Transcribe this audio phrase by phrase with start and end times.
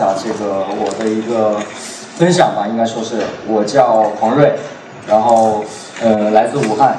[0.00, 1.60] 大家来看一下这个我的一个
[2.16, 3.16] 分享吧，应该说是
[3.46, 4.54] 我叫黄瑞，
[5.06, 5.64] 然后
[6.02, 6.96] 呃来自武汉，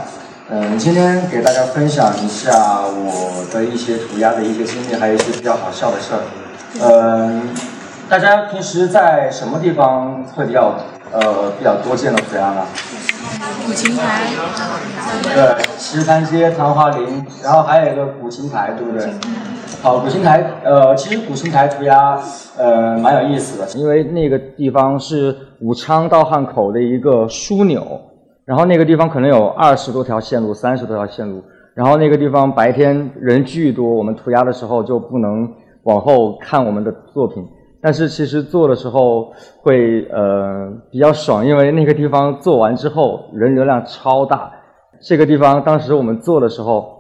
[0.49, 6.21] 嗯，今天给大家分享一下我的一些涂鸦的一些经历，还有一些比较好笑的事儿。
[6.79, 7.49] 嗯，
[8.07, 10.75] 大家平时在什么地方会比较
[11.11, 12.65] 呃比较多见到涂鸦呢？
[13.65, 14.21] 古琴台，
[15.23, 19.13] 对，石潭街、昙华林，然后还有一个古琴台，对不对？
[19.83, 22.15] 好，古琴台，呃，其实古琴台涂鸦，
[22.55, 27.99] 呃，蛮有意思的，因为那个地方是武昌到汉口的一个枢纽，
[28.45, 35.51] 然后那个地方可能有二十多条线路、三十多条线路，然后那个地方白天人巨多，我们涂鸦的时候就不能
[35.81, 37.43] 往后看我们的作品。
[37.81, 44.51] 但是其实做的时候会呃比较爽，因为那个地方做完之后人流量超大。
[45.01, 46.99] 这个地方当时我们做的时候，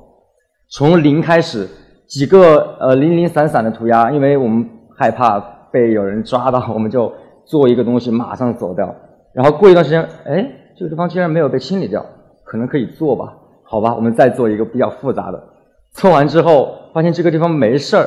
[0.71, 1.67] 从零开始，
[2.11, 4.67] 几个呃零零散散的涂鸦，因为我们
[4.97, 5.39] 害怕
[5.71, 7.09] 被有人抓到，我们就
[7.45, 8.93] 做一个东西马上走掉。
[9.33, 10.45] 然后过一段时间，哎，
[10.77, 12.05] 这个地方竟然没有被清理掉，
[12.43, 13.33] 可能可以做吧？
[13.63, 15.41] 好吧，我们再做一个比较复杂的。
[15.93, 18.05] 做完之后发现这个地方没事儿。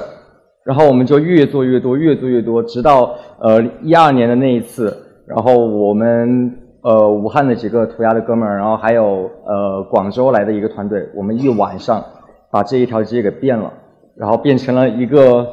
[0.65, 4.95] 然后我们就越做越多，越做越多，直到呃一二年的那一次，
[5.27, 12.05] 然后我们呃武汉的几个涂鸦的哥们儿，然后还有呃广州来的一个团队，我们一晚上
[12.51, 13.71] 把这一条街给变了，
[14.17, 15.47] 然后变成了一个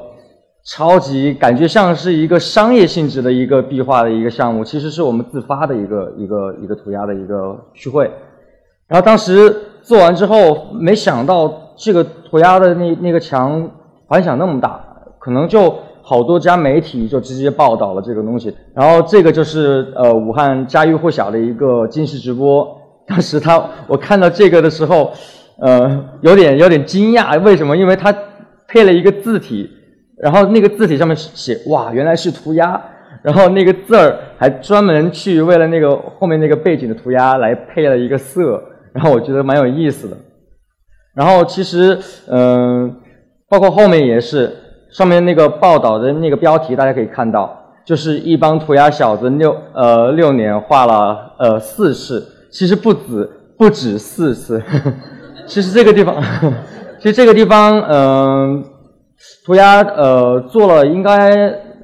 [0.65, 8.09] 超级感觉像是一个商业性质的一个壁画的一个项目，其实是我们自发的一个一个一个涂鸦的一个聚会。
[8.87, 13.69] 然后当时做完之后，没想到这个涂鸦的那那个墙
[14.07, 14.87] 反响那么大。
[15.23, 22.67] 可能就好多家媒体就直接报道了这个东西，然后这个就是呃武汉家喻户晓的一个金石直播。
[23.05, 25.11] 当时他我看到这个的时候，
[25.59, 27.77] 呃有点有点惊讶，为什么？
[27.77, 28.11] 因为他
[28.71, 29.69] 配了一个字体，
[30.21, 32.81] 然后那个字体上面写哇原来是涂鸦，
[33.21, 40.15] 然后那个字儿还专门去为了那个后面那个背景的涂鸦来配了一个色，然后我觉得蛮有意思的。
[41.13, 41.99] 然后其实
[42.29, 42.95] 嗯
[43.49, 44.49] 包括后面也是。
[44.91, 54.61] 上面那个报道的那个标题，大家可以看到，就是一帮涂鸦小子六呃六年画了呃四次，其实不止不止四次，
[55.47, 56.21] 其实这个地方，
[57.01, 58.63] 其实这个地方嗯
[59.45, 61.29] 涂鸦呃做了应该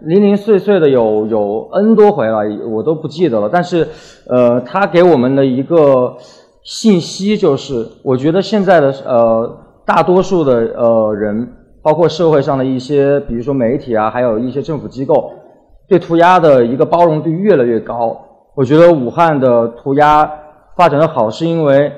[0.02, 3.50] 零零碎碎的有有 N 多回了，我都不记得了。
[3.52, 3.88] 但是
[4.30, 6.16] 呃他给我们的一个
[6.64, 11.54] 信息就是，我觉得现在的呃大多数的呃人。
[11.84, 15.32] 包括社会上的一些，比如说媒体啊，还有一些政府机构，
[15.88, 18.20] 对涂鸦的一个包容度越来越高。
[18.56, 20.30] 我觉得武汉的涂鸦
[20.76, 21.90] 发展的好，是因为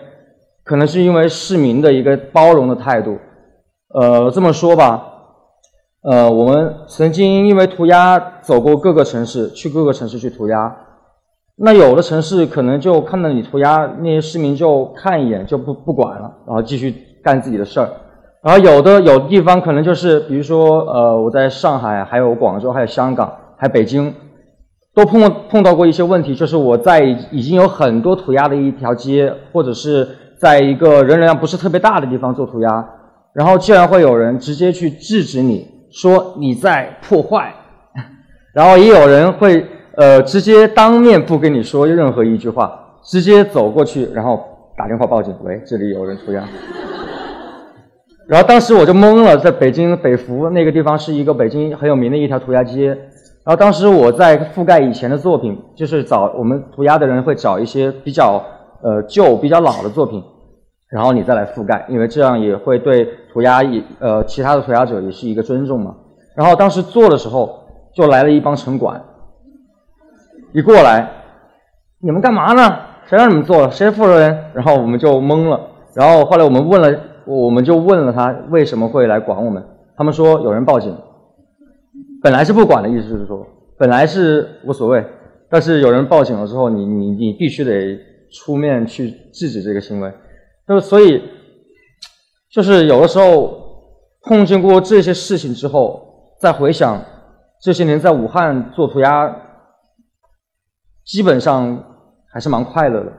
[0.69, 3.17] 可能是因为市民的一个包容的态度。
[3.99, 5.03] 呃，这么说吧，
[6.03, 10.77] 呃，我们曾经因为涂鸦走过各个城市，去各个城市去涂鸦。
[11.57, 16.93] 那有的城市可能就看到你涂鸦，那些市民就看一眼就不不管了，然后继续
[17.23, 17.89] 干自己的事儿。
[18.43, 24.13] 然后有的有的地方可能就是，比如说，呃，我在上海，还有广州，还有香港，还有北京，
[24.93, 25.19] 都碰
[25.49, 27.01] 碰到过一些问题，就是我在
[27.31, 30.07] 已经有很多涂鸦的一条街，或者是
[30.39, 32.89] 在一个人流量不是特别大的地方做涂鸦，
[33.33, 37.53] 然后竟然会有人直接去制止你，说你在破坏，
[38.55, 39.65] 然后也有人会
[39.97, 42.71] 呃直接当面不跟你说任何一句话，
[43.03, 44.41] 直接走过去，然后
[44.77, 46.41] 打电话报警，喂，这里有人涂鸦。
[48.25, 52.97] 然后当时我就懵了，在北京北服那个地方是一个北京很有名的一条涂鸦街。
[53.43, 58.41] 然后当时我在覆盖以前的作品，就是找我们涂鸦的人会找一些比较
[58.81, 60.23] 呃旧、比较老的作品，
[60.89, 65.95] 然后你再来覆盖，因为这样也会对涂鸦也呃其他的涂鸦者也是一个尊重嘛。
[66.35, 67.59] 然后当时做的时候，
[67.93, 69.01] 就来了一帮城管，
[70.53, 71.09] 一过来，
[72.01, 72.77] 你们干嘛呢？
[73.07, 73.69] 谁让你们做？
[73.69, 74.45] 谁负责人？
[74.53, 75.59] 然后我们就懵了。
[75.95, 76.99] 然后后来我们问了。
[77.25, 79.63] 我们就问了他为什么会来管我们，
[79.95, 80.97] 他们说有人报警，
[82.23, 83.45] 本来是不管的意思就是说，
[83.77, 85.05] 本来是无所谓，
[85.47, 87.99] 但是有人报警了之后，你你你必须得
[88.31, 90.13] 出面去制止这个行为，
[90.67, 91.21] 那么所以
[92.51, 93.59] 就是有的时候
[94.23, 97.03] 碰见过这些事情之后，再回想
[97.61, 99.35] 这些年在武汉做涂鸦，
[101.05, 101.83] 基本上
[102.31, 103.11] 还是蛮快乐的，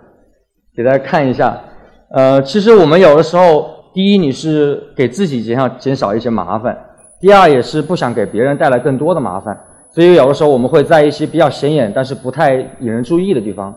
[0.77, 1.63] 给大家看一下，
[2.11, 3.79] 呃，其实我们有的时候。
[3.93, 6.73] 第一，你是给自己减少减少一些麻烦；
[7.21, 9.59] 第二，也是不想给别人带来更多的麻烦。
[9.91, 13.73] 所以有的时候我们会在一些比较显眼但是不太引人注意的地方，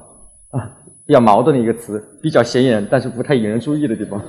[0.52, 0.70] 啊，
[1.06, 4.22] 比较矛盾的一个词，比较显眼但是不太引人注意的地方。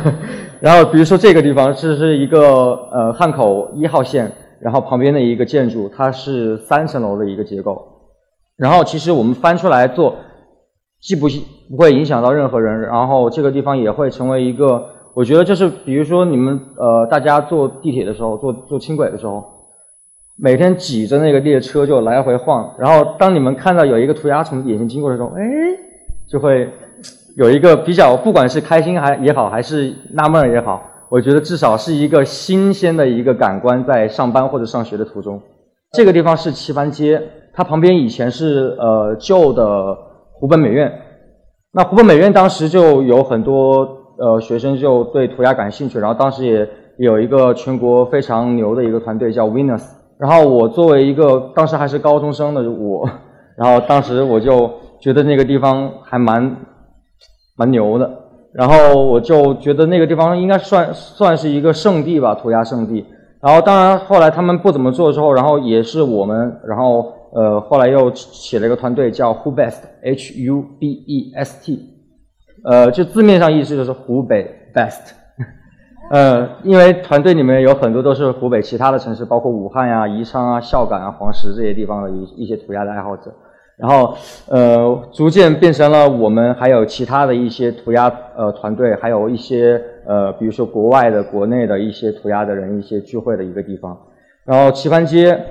[0.60, 7.86] 然后比如说这个地方，这是一个呃汉口一号线，然后旁边的一个建筑，它是三层楼的一个结构。
[8.56, 10.14] 然后其实我们翻出来做，
[11.02, 11.26] 既不
[11.68, 19.44] 不会影响到任何人，然后这个地方也会成为一个，我觉得就是比如说你们呃大家坐地铁的时候，坐坐轻轨的时候，
[20.38, 25.42] 每天挤着那个列车就来回晃，然后当你们看到有一个涂鸦从眼前经过的时候，哎，
[26.28, 26.70] 就会
[27.36, 35.40] 有一个比较，不管是开心还也好，还是纳闷也好，我觉得至少是一个新鲜的一个感官，在上班或者上学的途中。
[35.92, 37.22] 这个地方是棋盘街。
[37.56, 39.96] 它旁边以前是呃旧的
[40.32, 40.92] 湖北美院，
[41.72, 43.86] 那湖北美院当时就有很多
[44.18, 46.68] 呃学生就对涂鸦感兴趣，然后当时也
[46.98, 49.84] 有一个全国非常牛的一个团队叫 Winners，
[50.18, 53.08] 然后我作为一个当时还是高中生的我，
[53.56, 54.68] 然后当时我就
[55.04, 56.56] 觉得那个地方还蛮
[57.58, 58.10] 蛮牛的，
[58.54, 63.04] 然后我就觉得那个地方应该算算是一个圣地吧，涂鸦圣地。
[63.42, 67.12] 然后当然后来他们不怎么做之后，然后也是我们，然后。
[67.36, 71.80] 呃，后来又起了一个团队叫 Who Best，H U B E S T，
[72.62, 75.00] 呃，就字面上意思就是湖北 Best，
[76.14, 83.34] 呃，因为团队里面有很多都是湖北其他的城市，包括武汉呀、宜昌啊、孝感啊、黄石这些地方的一一些涂鸦的爱好者，
[83.76, 84.16] 然后
[84.48, 93.98] 呃，逐渐变成了我们还有其他的一些涂鸦呃团队，还有一些呃，比如说国外的、国内的一些涂鸦的人一些聚会的一个地方，
[94.44, 95.44] 然后棋盘街。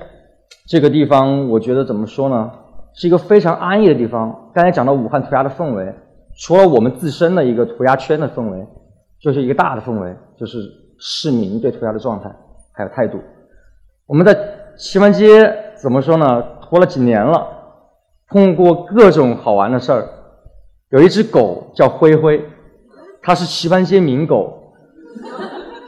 [0.66, 2.50] 这个地方我觉得怎么说呢，
[2.94, 4.50] 是一个非常安逸的地方。
[4.54, 5.94] 刚才讲到武汉涂鸦的氛围，
[6.38, 8.66] 除了我们自身的一个涂鸦圈的氛围，
[9.20, 10.60] 就是一个大的氛围，就是
[11.00, 12.32] 市民对涂鸦的状态
[12.72, 13.20] 还有态度。
[14.08, 14.34] 我们在
[14.78, 16.42] 棋盘街怎么说呢？
[16.62, 17.46] 活了几年了，
[18.34, 20.08] 碰过各种好玩的事儿。
[20.90, 22.44] 有一只狗叫灰灰，
[23.22, 24.74] 它是棋盘街名狗，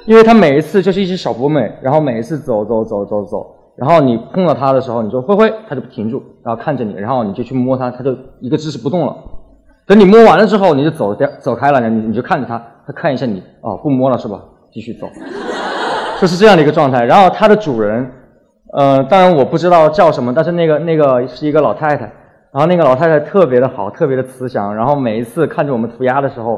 [0.06, 3.56] 因为它每一次就是一只小博美，然后每一次走走走走走。
[3.76, 9.16] 然后你碰到它的时候，你说灰灰，它就不停住，然后看着你，然后你就去摸它，它就一个姿势不动了。
[9.88, 14.40] 等你摸完了之后，你就走掉走开了，你你就看着它，它看一下你，哦，不摸了是吧？
[14.72, 15.08] 继续走，
[16.22, 17.04] 就是这样的一个状态。
[17.04, 18.10] 然后它的主人，
[18.74, 22.12] 呃，当然我不知道叫什么，但是那个那个是一个老太太，
[22.56, 26.58] 然后那个老太太特别的好，特别的慈祥，然后每一次看着我们涂鸦的时候。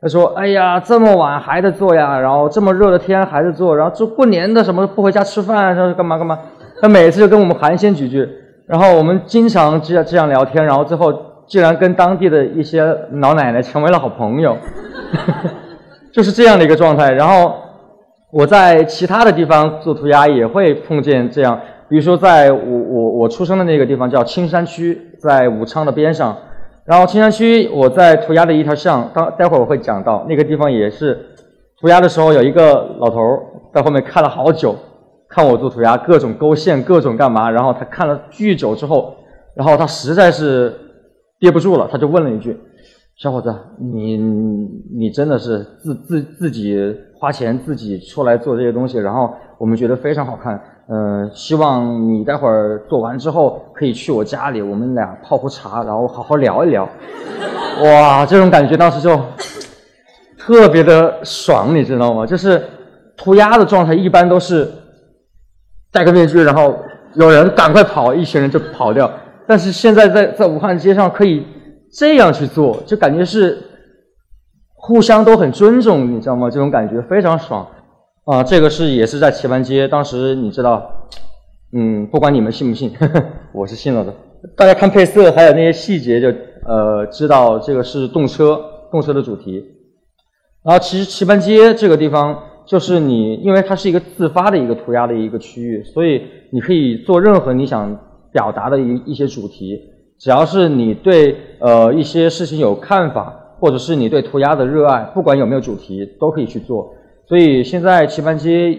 [0.00, 6.38] 她说：“哎呀，这么晚还在做呀，然后这么热的天还在做，然后这过年的什么不回家吃饭，说干嘛干嘛。
[6.80, 8.26] 他每次就跟我们寒暄几句，
[8.66, 11.12] 然后我们经常这样这样聊天，然后最后
[11.46, 12.82] 竟然跟当地的一些
[13.12, 14.56] 老奶奶成为了好朋友，
[16.10, 17.10] 就是这样的一个状态。
[17.10, 17.54] 然后
[18.32, 21.58] 我在其他的地方做涂鸦也会碰见这样，
[21.88, 26.36] 比如说在我我我出生的那个地方叫青山区，在武昌的边上。”
[26.86, 31.18] 然后青山区，我在涂鸦的一条巷，当待会儿我会讲到那个地方也是
[31.80, 33.18] 涂鸦的时候，有一个老头
[33.72, 34.76] 在后面看了好久，
[35.26, 37.50] 看我做涂鸦，各种勾线，各种干嘛。
[37.50, 39.16] 然后他看了巨久之后，
[39.56, 40.74] 然后他实在是
[41.38, 42.60] 憋不住了，他就问了一句
[43.16, 44.18] ：“小伙子，你
[44.94, 50.60] 你真的是自自自己花钱自己出来做这些东西？”然后我们觉得非常好看。
[50.86, 56.86] 嗯，希望你待会儿做完之后可以去我家里，我们俩泡壶茶，然后好好聊一聊。
[57.82, 59.18] 哇，这种感觉当时就
[60.38, 62.26] 特别的爽，你知道吗？
[62.26, 62.62] 就是
[63.16, 64.70] 涂鸦的状态一般都是
[65.90, 66.76] 戴个面具，然后
[67.14, 69.10] 有人赶快跑，一群人就跑掉。
[69.46, 71.46] 但是现在在在武汉街上可以
[71.92, 73.58] 这样去做，就感觉是
[74.74, 76.50] 互相都很尊重，你知道吗？
[76.50, 77.66] 这种感觉非常爽。
[78.24, 80.90] 啊，这个是也是在棋盘街，当时你知道，
[81.74, 82.90] 嗯，不管你们信不信，
[83.52, 84.14] 我是信了的。
[84.56, 86.28] 大家看配色，还有那些细节，就
[86.66, 88.58] 呃知道这个是动车，
[88.90, 89.62] 动车的主题。
[90.64, 97.94] 然后其实棋盘街这个地方，就是你，因为它是一个自发的一个涂鸦的一个区域，所以你可以做任何你想
[98.32, 99.78] 表达的一一些主题，
[100.18, 106.94] 只要是你对呃一些事情有看法，或者是你对涂鸦的热爱，不管有没有主题，都可以去做。
[107.26, 108.78] 所以现在棋盘街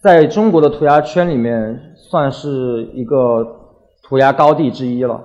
[0.00, 3.44] 在中国的涂鸦圈里面算是一个
[4.02, 5.20] 涂鸦高地之一了。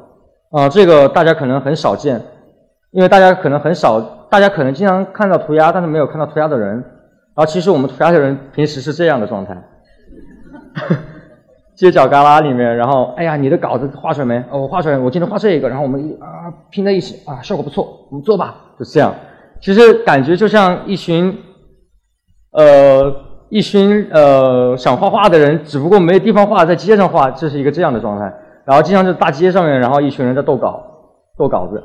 [0.52, 2.22] 啊，这个大家可能很少见，
[2.92, 6.74] 因为大家可能很少，大家可能经常看到涂鸦，但是没有看到涂鸦的人。
[6.74, 9.56] 然后其实我们涂鸦的人平时是这样的状态：
[11.74, 14.44] 街角旮旯里面，然后哎呀，你的稿子画出来没？
[14.52, 19.16] 哦，我画出来，我今天画这个，然后我们一啊拼在一起啊，效果不错，我们做吧，就这样。
[19.62, 21.34] 其实感觉就像一群。
[22.52, 23.14] 呃，
[23.50, 28.34] 一群呃想画画的人，只不过没地方画，在街上画，这是一个这样的状态。
[28.66, 30.84] 然后经常就大街上面，然后一群人在斗稿，
[31.38, 31.84] 斗稿子。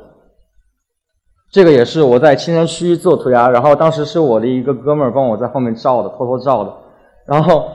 [1.49, 6.73] 这个也是我在青山区做涂鸦，然后当时是我的一个哥们儿帮我在后面照的，偷偷照的。
[7.25, 7.65] 然后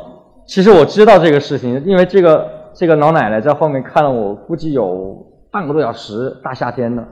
[0.47, 5.17] 其实我知道这个事情，因为这个这个老奶奶在后面看了我，估计有
[5.51, 7.03] 半个多小时，大夏天的，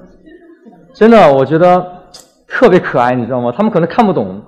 [0.93, 1.85] 真的，我觉得
[2.47, 3.51] 特别可爱，你知道吗？
[3.57, 4.43] 他们可能看不懂，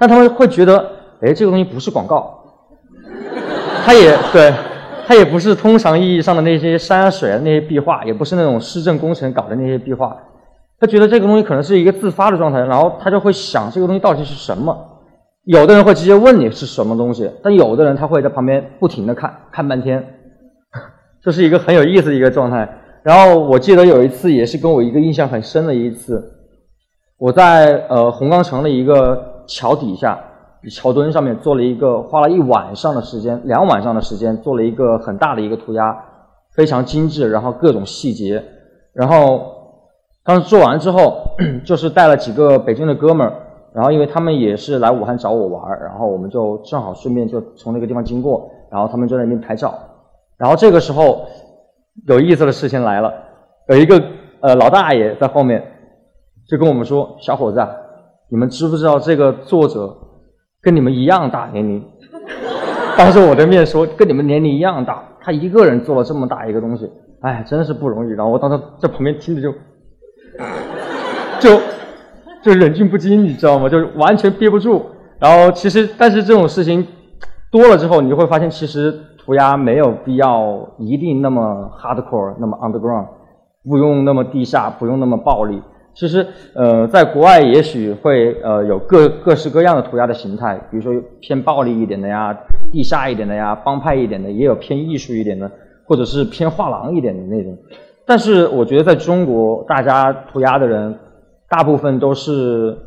[0.00, 0.82] 但他们会觉得，
[1.20, 2.42] 哎，这个东西不是广告，
[3.84, 4.50] 它也对，
[5.06, 10.16] 它也不是通常意义上的那些山水啊那些壁画，也不是那种市政工程搞的那些壁画，
[10.80, 14.74] 他觉得这个东西可能是一个自发的状态，然后他就会想这个东西到底是什么。
[15.44, 20.02] 有的人会直接问你是什么东西，但有的人他会在旁边不停的看看半天，
[21.22, 22.66] 这是一个很有意思的一个状态。
[23.02, 26.22] 然后我记得有一次也是跟我一个印象很深的一次，
[27.18, 30.18] 我在呃红钢城的一个桥底下
[30.70, 36.04] 桥墩上面做了一个，花了一晚上的时间，两晚上的时间做了一个很大的一个涂鸦，
[36.54, 38.42] 非常精致，然后各种细节。
[38.92, 39.44] 然后
[40.24, 41.34] 当时做完之后，
[41.66, 43.32] 就是带了几个北京的哥们儿。
[43.72, 49.72] 然后，因为他们也是来武汉找我玩儿，然后我们就正好顺便就从那个地方经过，然后他们就在那边拍照。
[50.36, 51.24] 然后这个时候，
[52.08, 53.14] 有意思的事情来了，
[53.68, 54.02] 有一个
[54.40, 55.62] 呃老大爷在后面
[56.48, 57.64] 就跟我们说：“小伙子，
[58.30, 59.94] 你们知不知道这个作者
[60.62, 61.84] 跟你们一样大年龄？”
[62.96, 69.52] 当着我的面说：“跟你们年龄一样大，他一个人做了这么大一个东西，哎，真是不容易。”然后我当时在旁边听着就
[71.40, 71.60] 就。
[72.42, 73.68] 就忍俊不禁，你知道吗？
[73.68, 74.82] 就是完全憋不住。
[75.18, 76.86] 然后其实，但是这种事情
[77.52, 83.08] 多了之后，你就会发现，其实涂鸦没有必要一定那么 hardcore，那么 underground，
[83.68, 85.60] 不用那么地下，不用那么暴力。
[86.00, 90.90] 其实，呃，在国外也许会呃有各各式各样的涂鸦的形态，比如说
[91.20, 92.34] 偏暴力一点的呀，
[92.72, 95.50] 地下一点的呀，帮派一点的，也有偏艺术一点的，
[95.84, 97.54] 或者是偏画廊一点的那种。
[98.06, 100.98] 但是我觉得在中国，大家涂鸦的人。
[101.52, 102.78] 大部分都是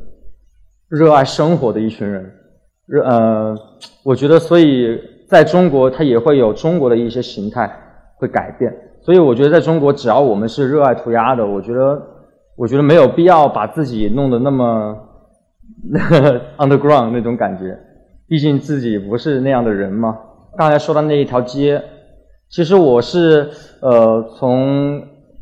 [0.87, 2.31] 热爱生活的一群人，
[2.85, 3.53] 热呃，
[4.05, 7.69] 我觉得，所以在中国，它也会有中国的一些形态
[8.15, 8.73] 会改变。
[9.01, 12.01] 所以我觉得，在中国，只要我们是热爱涂鸦的，我觉得，
[12.55, 14.97] 我觉得没有必要把自己弄得那么
[16.57, 17.77] underground 那种感觉。
[18.27, 20.17] 毕竟自己不是那样的人嘛。
[20.57, 21.81] 刚才说的那一条街，
[22.49, 23.49] 其实我是
[23.81, 25.01] 呃从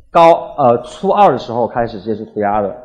[0.10, 2.76] 高呃初二的时候开始接触涂鸦的。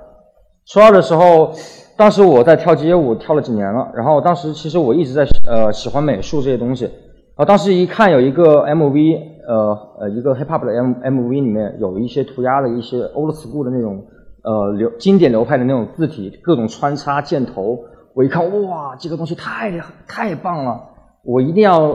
[0.67, 1.53] 初二的时候，
[1.97, 3.91] 当时我在跳街舞，跳了几年了。
[3.95, 6.85] 然后当时其实我一直在呃喜欢美术这些东西。
[6.85, 14.05] 然后当时一看有一个 MV，呃呃一个 hip hop 的 M MV 里面有一些涂鸦的一些 old school 的那种
[14.47, 17.79] 呃流经典流派的那种字体，各种穿插箭头。
[18.15, 20.81] 我一看哇，这个东西太太棒了，
[21.23, 21.95] 我一定要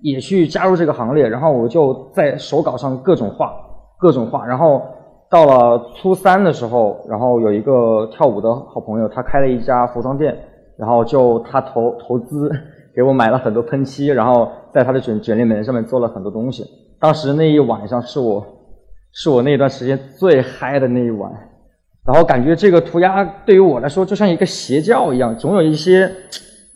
[0.00, 1.28] 也去加入这个行列。
[1.28, 3.52] 然后我就在手稿上各种画，
[3.98, 4.80] 各种画，然后。
[5.32, 10.36] 到了初三的时候，然后有一个跳舞的好朋友，他开了一家服装店，
[10.76, 12.50] 然后就他投投资
[12.96, 16.64] 给我买了很多喷漆，然后在他的卷卷帘门上面做了很多东西。
[16.98, 18.44] 当时那一晚上是我
[19.12, 21.30] 是我那段时间最嗨的那一晚，
[22.06, 26.10] 然后感觉这个涂鸦对于我来说就像一个邪教一样，总有一些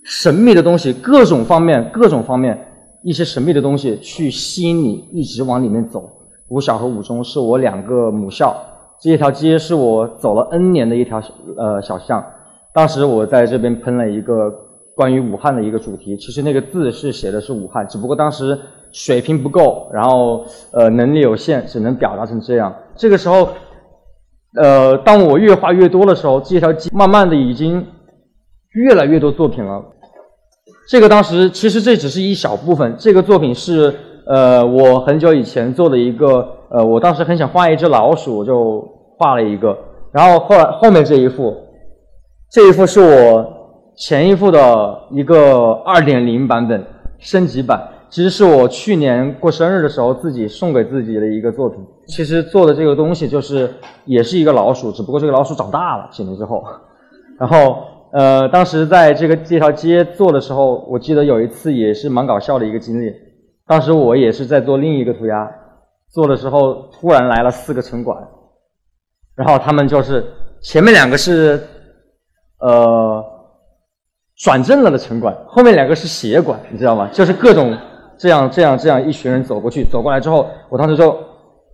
[0.04, 2.58] 神秘的东西，各种方面各种方面
[3.02, 6.10] 一些神秘的东西去吸引你一直往里面走。
[6.48, 8.54] 五小和五中是我两个母校，
[9.00, 11.22] 这一条街是我走了 N 年的一条
[11.56, 12.22] 呃小巷。
[12.72, 14.52] 当时我在这边喷了一个
[14.94, 18.58] 关于武汉的一个主题，其实那个字是写的是武汉，只不过当时
[18.92, 22.72] 水平不够，然后呃能力有限，只能表达成这样。
[22.94, 23.48] 这个时候，
[24.62, 27.86] 呃，当我越画越多的时候，这条街慢慢的已经
[28.72, 29.82] 越来越多作品了。
[30.88, 33.94] 这个当时其实这只是一小部分，这个作品是。
[34.26, 38.80] 呃，我很久以前做的一个，呃，我当时很想画一只老鼠，我就
[39.18, 39.76] 画了一个。
[40.12, 41.54] 然后后来后面这一幅，
[42.50, 43.46] 这一幅是我
[43.98, 46.82] 前一幅的一个二点零版本
[47.18, 51.84] 升级版，其实是我去年过生日的时候自己送给自己的一个作品。
[52.06, 53.68] 其实做的这个东西就是
[54.04, 56.62] 也是一个老鼠，只不过这个老鼠长大了几年之后。
[57.40, 57.76] 然后
[58.12, 63.12] 呃，当时在这个这条街做的时候，我记得有一次也是蛮搞笑的一个经历。
[63.66, 65.50] 当时我也是在做另一个涂鸦，
[66.12, 68.16] 做的时候突然来了四个城管，
[69.34, 70.24] 然后他们就是
[70.62, 71.60] 前面两个是
[72.60, 73.24] 呃
[74.36, 77.10] 转正了的城管，后面两个是协管，你知道吗？
[77.12, 77.76] 就是各种
[78.18, 81.12] 这样这样这样一群人走过去，走过来之后，我当时就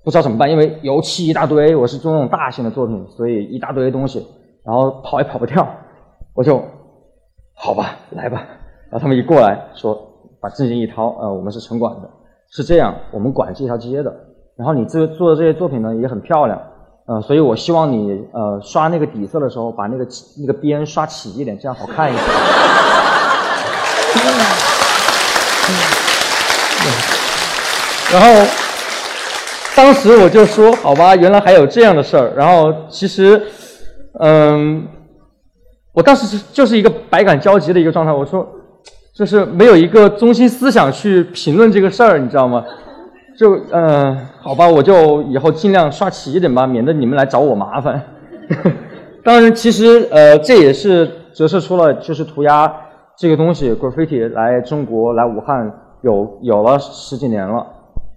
[0.04, 4.26] 不知道怎么办，因为油漆一大堆，我是做那种大型的作品，所以一大堆东西，
[4.64, 5.66] 然后跑也跑不掉，
[6.35, 6.62] 我就
[7.54, 8.44] 好吧，来吧，
[8.90, 10.06] 然后他们一过来说。
[10.42, 12.09] 把证件一掏，呃，我们是城管的，
[12.50, 14.11] 是这样，我们管这条街的。
[14.56, 16.59] 然后你这做的这些作品呢也很漂亮，
[17.06, 20.06] 呃，所以我希望你呃刷那个底色的时候，把那个
[20.40, 22.25] 那个边刷起一点，这样好看一点。
[28.12, 28.29] 然后
[29.76, 32.33] 当时我就说，好吧，原来还有这样的事儿。
[32.37, 33.40] 然后其实，
[34.19, 34.85] 嗯，
[35.93, 38.12] 我当时就是一个百感交集的一个状态。
[38.12, 38.47] 我说，
[39.14, 42.64] 就是没有一个中心思想去评论这个事儿，你知道吗？
[43.38, 48.02] 就嗯，好吧，我就以后尽量刷齐一点吧，免得你们来找我麻烦。
[49.23, 52.71] 当然，其实呃，这也是折射出了就是涂鸦
[53.17, 57.64] 这个东西，graffiti 来中国来武汉有有了十几年了。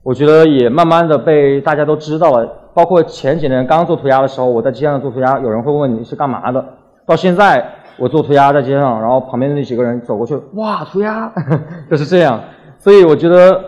[0.04, 2.46] 我觉得也慢慢的被大家都知道了。
[2.74, 6.64] 包括前几年刚做涂鸦的时候，我在街上做涂鸦，有人会问你是干嘛的。
[7.06, 7.64] 到现在
[7.98, 11.32] 我做涂鸦在街上，然后旁边的那几个人走过去，哇，涂鸦
[11.90, 12.42] 就是这样。
[12.80, 13.64] 所以我觉得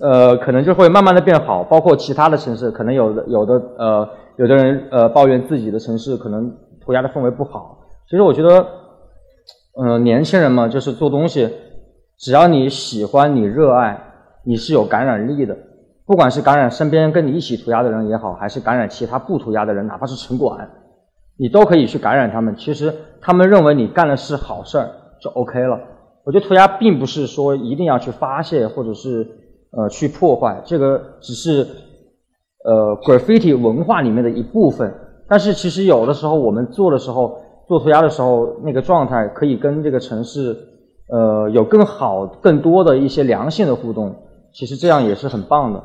[0.00, 1.64] 呃，可能就会慢慢的变好。
[1.64, 6.54] 包括其他的城市，可能有的有的呃，有的人呃抱怨自己的城市可能
[6.84, 7.78] 涂鸦的氛围不好。
[8.08, 8.66] 其实我觉得，
[9.80, 11.48] 嗯，年轻人嘛，就是做东西，
[12.18, 13.98] 只要你喜欢，你热爱，
[14.44, 15.56] 你是有感染力的。
[16.10, 20.68] 不管是感染身边跟你一起涂鸦的人也好，还是感染其他不涂鸦的人，哪怕是城管，
[21.38, 22.56] 你都可以去感染他们。
[22.56, 24.90] 其实他们认为你干的是好事儿，
[25.22, 25.78] 就 OK 了。
[26.24, 29.24] 我觉得涂鸦并不是说一定要去发泄，或者是
[29.70, 31.64] 呃去破坏，这个只是
[32.64, 34.92] 呃 graffiti 文化里面的一部分。
[35.28, 40.56] 但是其实有的时候我们做的时候，做涂鸦的时候，那个状态可以跟这个城市
[41.08, 44.12] 呃有更好、更多的一些良性的互动。
[44.52, 45.80] 其实这样也是很棒的。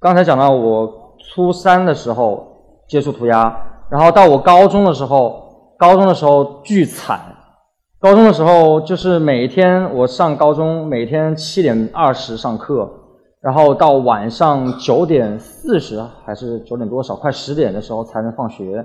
[0.00, 2.42] 刚才讲到我初三的时候
[2.88, 3.54] 接触涂鸦，
[3.90, 7.20] 然后到我高中的时候，高中的时候巨惨。
[7.98, 12.90] 高中的时候就是每天我上高中，每天七点二十上课，
[13.42, 18.82] 然后到晚上九点四十还是九点多少，快十点的时候才能放学。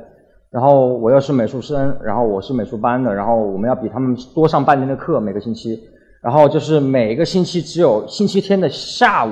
[0.51, 5.79] 然后我又是美术生，然后我是美术班的，然后我们要比他们多上半天的课每个星期。
[6.21, 9.29] 然后就是每个星期只有星期天的下午。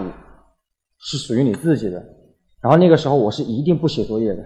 [1.05, 2.01] 是属于你自己的，
[2.61, 4.41] 然后那个时候我是一定不写作业的，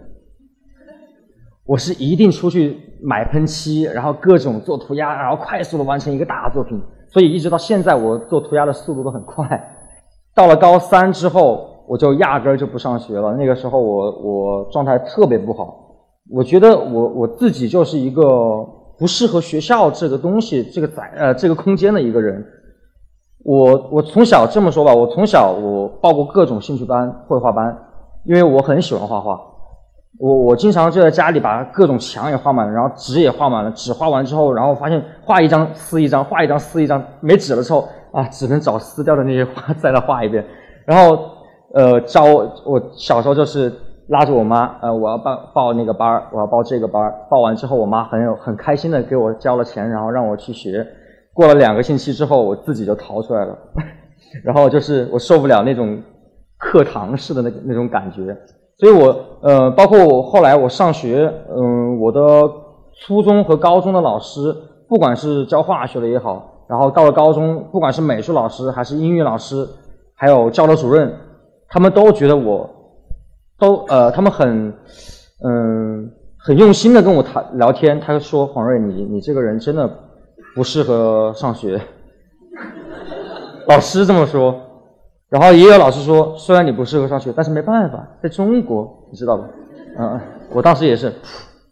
[1.65, 6.82] 我是一定出去买喷漆，然后各种做涂鸦，然后快速的完成一个大作品。
[7.10, 9.48] 所以一直到现在，我做涂鸦的速度都很快。
[10.34, 13.36] 到了高三之后，我就压根儿就不上学了。
[13.36, 15.96] 那个时候我我状态特别不好，
[16.32, 18.24] 我觉得我我自己就是一个
[18.98, 22.43] 不适合学校这个东西这个载呃这个空间的一个人。
[23.47, 27.73] 我我从小这么说吧，我从小我报过各种兴趣班、绘画班，
[28.25, 29.39] 因为我很喜欢画画。
[30.19, 33.71] 我我经常就在家里把各种墙也画满了，然后纸也画满了。
[33.71, 40.45] 纸画完之后，然后发现画一张撕一张，画一张撕一张，没纸了之后啊，只能找撕掉的那些画 再来画一遍。
[40.86, 41.17] 然后
[41.73, 43.71] 呃，教我小时候就是
[44.10, 47.15] 拉着我妈，呃，我要报报那个班儿，我要报这个班儿。
[47.29, 50.86] 报完之后，我妈很有很开心的给我交了钱，然后让我去学。
[51.38, 53.56] 过了两个星期之后，我自己就逃出来了，
[54.43, 56.02] 然后就是我受不了那种
[56.58, 58.36] 课堂式的那那种感觉，
[58.80, 62.19] 所以我呃，包括我后来我上学，嗯，我的
[63.06, 64.52] 初中和高中的老师，
[64.89, 69.63] 不管是教化学的也好，然后到了高中，不管是美术老师还是英语老师，
[70.15, 71.13] 还有教导主任，
[71.69, 72.67] 他们都觉得我，
[73.60, 74.73] 都呃，他们很
[75.45, 79.88] 嗯很用心的跟我谈聊天，他说黄瑞，你你这个人真的。
[80.58, 81.80] 不适合上学，
[83.67, 84.60] 老师这么说，
[85.30, 89.48] 然后也有老师说，虽然你不适合上学，但是没办法，在中国，你知道吧？
[90.00, 90.20] 嗯，
[90.52, 91.13] 我当时也是，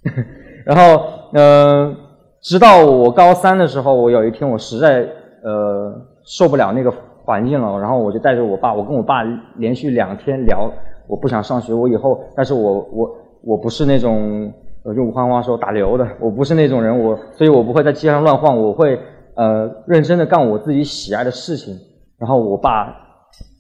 [0.64, 1.98] 然后嗯，
[2.44, 5.00] 直到我高三的时候，我有一天我实在
[5.44, 6.94] 呃受不了那个
[7.24, 9.24] 环境了，然后我就带着我爸，我跟我爸
[9.56, 10.72] 连续两天聊，
[11.08, 14.54] 我不想上学，我以后，但是我我我不是那种。
[14.86, 19.00] 我就武汉话说打流的，我不是那种人，我所以我不会在街上乱晃，我会
[19.34, 21.76] 呃认真的干我自己喜爱的事情。
[22.20, 22.96] 然后我爸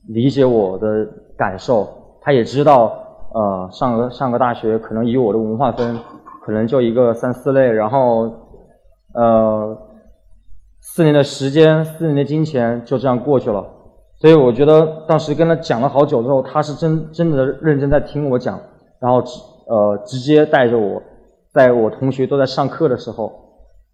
[0.07, 0.87] 理解我的
[1.35, 1.87] 感受，
[2.21, 2.93] 他也知道
[3.33, 5.99] 呃上个上个大学可能以我的文化分，
[6.45, 8.31] 可能就一个三四类，然后
[9.15, 9.75] 呃
[10.79, 13.65] 四年的时间，四年的金钱就这样过去了。
[14.17, 18.59] 所以我觉得当时跟他讲了好久之后，他是真真的认真在听我讲，
[18.99, 21.01] 然后直呃直接带着我。
[21.55, 23.31] 在我同学都在上课的时候，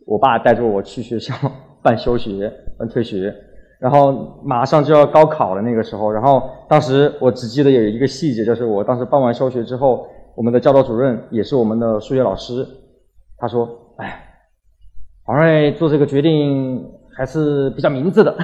[0.08, 1.32] 我爸带着我去学校
[1.84, 3.32] 办休学、 办退学，
[3.80, 12.68] 然后马上就要高考了那个时候，然后当时我只记得有一个细节，就是我当时办完休学之后，我们的教导主任也是我们的数学老师，
[13.38, 13.70] 他说
[14.02, 14.24] ：“哎，
[15.22, 16.84] 黄瑞做这个决定
[17.16, 18.36] 还是比较明智的。”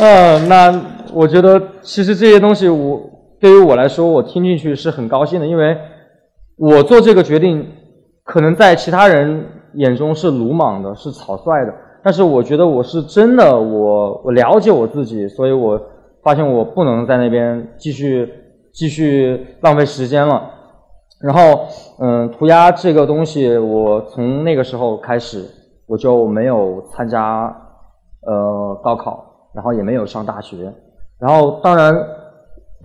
[0.00, 3.12] 嗯，那我觉得其实这些东西我。
[3.46, 5.78] 对于我来说，我听进去是很高兴的，因为
[6.58, 7.64] 我做这个决定，
[8.24, 15.80] 可能在其他人眼中是鲁莽的，是草率的，但是我觉得我是真的，我我了解我自己，所以我
[16.24, 18.28] 发现我不能在那边继续
[18.72, 20.50] 继续浪费时间了。
[21.22, 21.68] 然后，
[22.00, 25.44] 嗯，涂鸦这个东西，我从那个时候开始，
[25.86, 27.44] 我就没有参加
[28.26, 30.74] 呃高考，然后也没有上大学。
[31.20, 31.94] 然后，当然，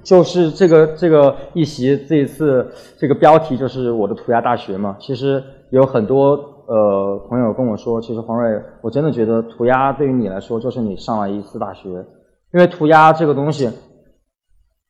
[0.03, 4.95] 就是这个这个一席这一次这个标题就是我的涂鸦大学嘛。
[4.99, 6.33] 其实有很多
[6.67, 11.89] 呃朋友跟我说，其实黄瑞，我真的觉得涂鸦对于你来说就是你上了一次大学，
[12.53, 13.69] 因为涂鸦这个东西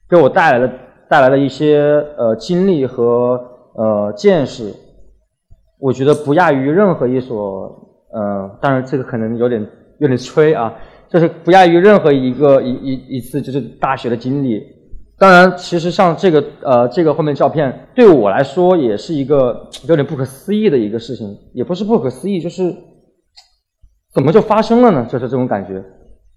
[0.09, 0.71] 给我带来的。
[1.11, 1.81] 带来的一些
[2.17, 3.37] 呃经历和
[3.75, 4.73] 呃见识，
[5.77, 7.65] 我觉得不亚于任何一所
[8.13, 9.61] 呃，当然这个可能有点
[9.99, 10.73] 有点吹啊，
[11.09, 14.63] 就是不亚于任何一个一一一次就是大学的经历。
[15.21, 22.75] 当然，其实像这个呃这个后面照片，对我来说也是一个 有点不可思议的一个事情，也不是不可思议，就是
[24.15, 25.05] 怎么就发生了呢？
[25.07, 25.83] 就是这种感觉。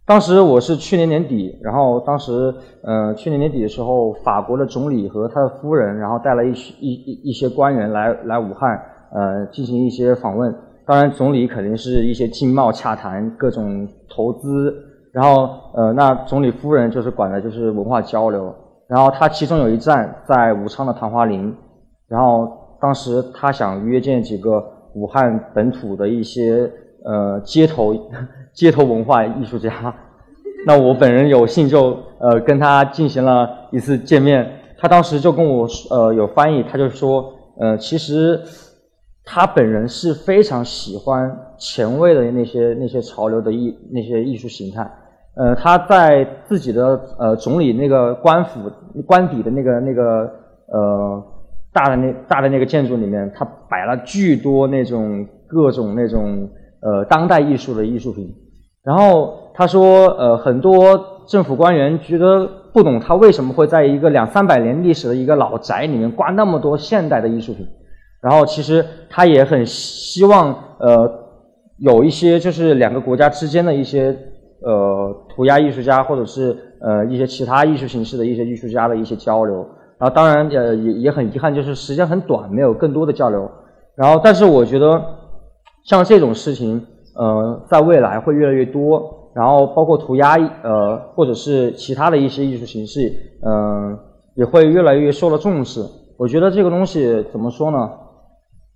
[0.04, 8.78] 当时我是去年年底，然后当时，呃，去年年底的时候，法国的总理和他的夫人，然后带了一一一一些官员来来武汉，
[9.14, 10.54] 呃，进行一些访问。
[10.84, 14.74] 当然，总理肯定是一些经贸洽谈，各种投资。
[15.10, 18.54] 然后，呃，那总理夫人就是管的就是文化交流。
[18.88, 21.54] 然后他其中有一站在武昌的昙花林，
[22.08, 26.70] 然后当时他想约见几个武汉本土的一些
[27.04, 27.94] 呃街头。
[28.54, 29.92] 街头文化艺术家，
[30.64, 38.40] 那我本人有幸就呃跟他进行了一次见面，他当时就跟我呃有翻译，他就说呃其实
[39.24, 44.88] 他本人是非常喜欢前卫的那些那些潮流的艺那些艺术形态，
[45.36, 48.70] 呃他在自己的呃总理那个官府
[49.06, 50.30] 官邸的那个那个
[50.66, 51.22] 呃
[51.72, 56.48] 大的那大的那个建筑里面，他摆了巨多那种各种那种
[56.80, 58.32] 呃当代艺术的艺术品。
[58.84, 67.66] 然后他说，呃，很多政府官员觉得不懂他为什么会在一个两三百年历史的一个老宅里面挂那么多现代的艺术品。
[68.20, 71.10] 然后其实他也很希望，呃，
[71.78, 74.14] 有一些就是两个国家之间的一些
[74.64, 79.56] 呃涂鸦艺术家或者是呃一些其他艺术形式的一些艺术家的一些交流。
[79.98, 83.50] 然后当然呃也也很遗憾，就是时间很短，没有更多的交流。
[83.94, 85.00] 然后但是我觉得
[85.84, 86.84] 像这种事情。
[87.16, 93.08] 呃，在未来会越来越多，然后包括涂鸦，呃，或者是其他的一些艺术形式，
[93.46, 93.96] 嗯，
[94.34, 95.80] 也会越来越受到重视。
[96.18, 97.88] 我觉得这个东西怎么说呢？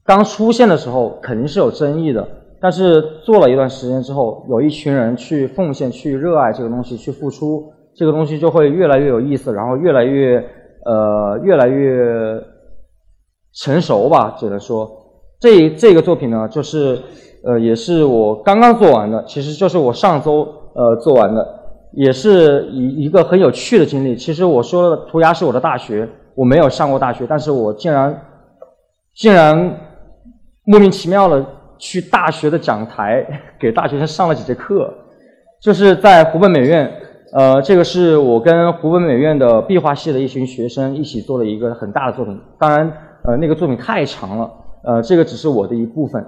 [0.05, 2.29] 刚出现的时候肯定是有争议的，
[2.61, 10.37] 但是做了一段时间之后，有一群人去奉献、去热爱这个东西、去付出，这个东西就会越来越有意思，然后越来越，
[10.85, 12.42] 呃，越来越
[13.55, 14.90] 成熟吧，只能说，
[15.40, 16.99] 这这个作品呢，就是。
[17.44, 21.47] 呃，也是我刚刚做完的，其实就是我上周呃做完的，
[21.92, 24.16] 也是一一个很有趣的经历。
[24.16, 28.23] 其实我说的涂鸦是我的大学，我没有上过大学，但是我竟然
[29.14, 29.79] 竟然
[30.64, 31.47] 莫名其妙的
[31.79, 33.27] 去大学的讲台
[33.59, 34.93] 给大学生上了几节课，
[35.61, 36.93] 就是在湖北美院，
[37.33, 42.38] 呃，这个是我跟湖北美院的壁画系的一群学生一起做的一个很大的作品。
[42.59, 42.93] 当然，
[43.25, 44.51] 呃，那个作品太长了，
[44.85, 46.25] 呃，这个只是我的一部分。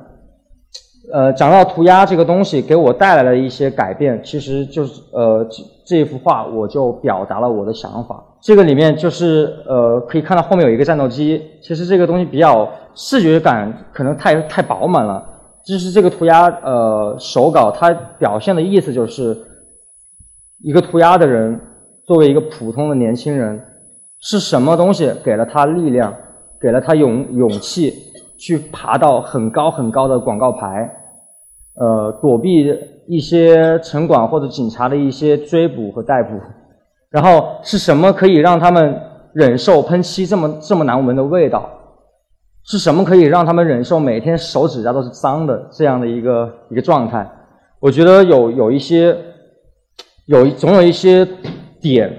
[1.13, 8.23] 呃，讲到涂鸦这个东西给我带来了一些改变，其实就是呃这这幅画我就表达了我的想法。
[8.41, 15.27] 这个里面就是呃可以看到后面有一个战斗机，其实这个东西比较视觉感可能太太饱满了。
[15.67, 19.37] 就是这个涂鸦呃手稿它表现的意思就是
[20.63, 21.61] 一个涂鸦的人
[22.05, 23.61] 作为一个普通的年轻人，
[24.21, 26.15] 是什么东西给了他力量，
[26.61, 27.93] 给了他勇勇气
[28.39, 30.97] 去爬到很高很高的广告牌。
[31.77, 32.67] 呃，躲避
[33.07, 36.39] 一些城管或者警察的一些追捕和逮捕，
[37.09, 39.01] 然后是什么可以让他们
[39.33, 41.71] 忍受喷漆这么这么难闻的味道？
[42.65, 47.29] 是什么可以让他们忍受每天手指甲都是脏的这样的一个一个状态？
[47.81, 49.17] 我觉得有有一些
[50.27, 51.27] 有总有一些
[51.81, 52.11] 点，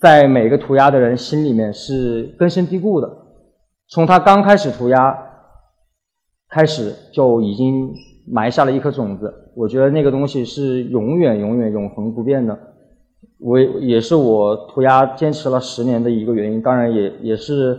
[0.00, 3.08] 在每个涂鸦的人心里面是根深蒂固的，
[3.88, 5.16] 从他刚开始涂鸦
[6.48, 7.92] 开始就已经。
[8.26, 12.58] 埋下了一颗种子，我觉得那个东西是永远、永远、永恒不变的。
[13.38, 17.78] 我也是我涂鸦坚持了十年的一个原因，当然也也是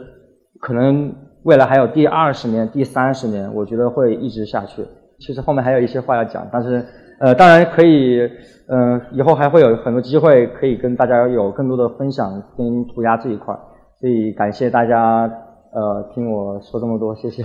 [0.59, 1.11] 可能
[1.45, 4.83] 未来还有第二十年、第三十年，我觉得会一直下去。
[5.19, 6.83] 其实后面还有一些话要讲，但是
[7.19, 8.19] 呃，当然可以，
[8.67, 13.55] 嗯，以后还会有很多机会可以跟大家有更多的分享跟涂鸦这一块。
[14.01, 15.31] 所以感谢大家
[15.71, 17.43] 呃听我说这么多，谢谢。